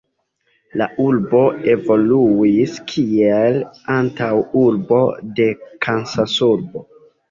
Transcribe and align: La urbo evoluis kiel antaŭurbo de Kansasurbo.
La 0.81 0.87
urbo 1.03 1.41
evoluis 1.75 2.79
kiel 2.95 3.63
antaŭurbo 4.01 5.03
de 5.41 5.51
Kansasurbo. 5.89 6.89